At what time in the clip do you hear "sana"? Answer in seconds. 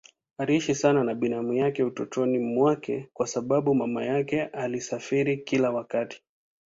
0.75-1.03